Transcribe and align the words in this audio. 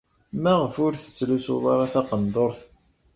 Maɣef 0.41 0.75
ur 0.85 0.93
tettlusuḍ 0.95 1.63
ara 1.73 1.91
taqendurt? 1.93 2.59